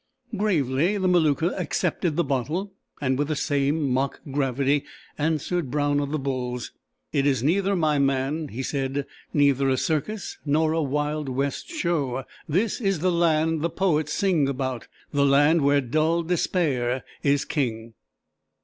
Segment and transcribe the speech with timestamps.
[0.35, 4.83] Gravely the Maluka accepted the bottle, and with the same mock gravity
[5.15, 6.71] answered Brown of the Bulls.
[7.13, 12.23] "It is neither, my man," he said; "neither a circus, nor a Wild West Show.
[12.49, 17.93] This is the land the poets sing about, the land where dull despair is king."